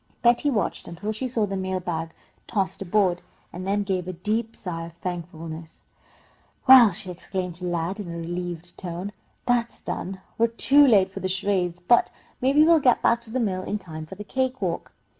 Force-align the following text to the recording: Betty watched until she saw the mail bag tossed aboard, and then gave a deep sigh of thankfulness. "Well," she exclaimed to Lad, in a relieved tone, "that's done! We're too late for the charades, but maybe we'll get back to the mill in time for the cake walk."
Betty 0.23 0.49
watched 0.49 0.87
until 0.87 1.11
she 1.11 1.27
saw 1.27 1.45
the 1.45 1.55
mail 1.55 1.79
bag 1.79 2.09
tossed 2.47 2.81
aboard, 2.81 3.21
and 3.53 3.67
then 3.67 3.83
gave 3.83 4.07
a 4.07 4.13
deep 4.13 4.55
sigh 4.55 4.87
of 4.87 4.93
thankfulness. 4.93 5.81
"Well," 6.65 6.91
she 6.91 7.11
exclaimed 7.11 7.53
to 7.61 7.67
Lad, 7.67 7.99
in 7.99 8.11
a 8.11 8.17
relieved 8.17 8.79
tone, 8.79 9.11
"that's 9.45 9.79
done! 9.79 10.19
We're 10.39 10.47
too 10.47 10.87
late 10.87 11.11
for 11.11 11.19
the 11.19 11.29
charades, 11.29 11.79
but 11.79 12.09
maybe 12.41 12.63
we'll 12.63 12.79
get 12.79 13.03
back 13.03 13.21
to 13.21 13.29
the 13.29 13.39
mill 13.39 13.61
in 13.61 13.77
time 13.77 14.07
for 14.07 14.15
the 14.15 14.23
cake 14.23 14.59
walk." 14.59 14.91